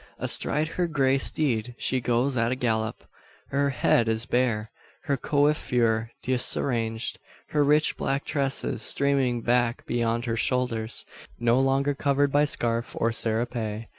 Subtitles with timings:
[0.17, 3.03] Astride her grey steed she goes at a gallop.
[3.49, 4.71] Her head is bare;
[5.03, 11.05] her coiffure disarranged; her rich black tresses streaming back beyond her shoulders,
[11.39, 13.85] no longer covered by scarf or serape.